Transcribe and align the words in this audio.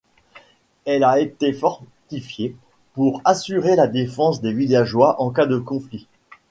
Elle 0.85 1.03
a 1.03 1.19
été 1.19 1.53
fortifiée 1.53 2.55
pour 2.95 3.21
assurer 3.23 3.75
la 3.75 3.85
défense 3.85 4.41
des 4.41 4.51
villageois 4.51 5.21
en 5.21 5.29
cas 5.29 5.45
de 5.45 5.59
conflit. 5.59 6.07